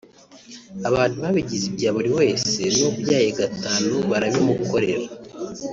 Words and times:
abantu 0.89 1.15
babigize 1.23 1.65
ibya 1.71 1.89
buri 1.95 2.09
wese 2.19 2.59
n’ubyaye 2.77 3.29
gatanu 3.39 3.91
barabimukorera 4.11 5.05